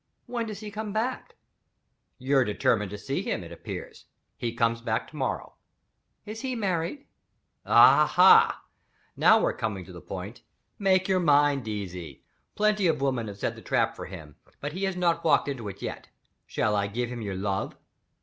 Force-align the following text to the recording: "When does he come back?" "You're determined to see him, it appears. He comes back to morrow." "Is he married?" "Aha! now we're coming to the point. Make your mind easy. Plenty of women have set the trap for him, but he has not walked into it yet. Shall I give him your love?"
"When 0.25 0.47
does 0.47 0.61
he 0.61 0.71
come 0.71 0.93
back?" 0.93 1.35
"You're 2.17 2.43
determined 2.43 2.89
to 2.89 2.97
see 2.97 3.21
him, 3.21 3.43
it 3.43 3.51
appears. 3.51 4.05
He 4.35 4.55
comes 4.55 4.81
back 4.81 5.07
to 5.11 5.15
morrow." 5.15 5.57
"Is 6.25 6.41
he 6.41 6.55
married?" 6.55 7.05
"Aha! 7.67 8.63
now 9.15 9.39
we're 9.39 9.53
coming 9.53 9.85
to 9.85 9.93
the 9.93 10.01
point. 10.01 10.41
Make 10.79 11.07
your 11.07 11.19
mind 11.19 11.67
easy. 11.67 12.23
Plenty 12.55 12.87
of 12.87 12.99
women 12.99 13.27
have 13.27 13.37
set 13.37 13.55
the 13.55 13.61
trap 13.61 13.95
for 13.95 14.07
him, 14.07 14.37
but 14.59 14.73
he 14.73 14.85
has 14.85 14.95
not 14.95 15.23
walked 15.23 15.47
into 15.47 15.69
it 15.69 15.83
yet. 15.83 16.07
Shall 16.47 16.75
I 16.75 16.87
give 16.87 17.09
him 17.09 17.21
your 17.21 17.35
love?" 17.35 17.75